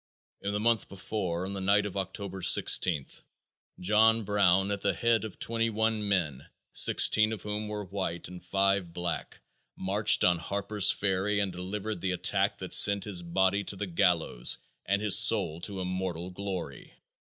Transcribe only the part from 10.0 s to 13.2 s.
on Harper's Ferry and delivered the attack that sent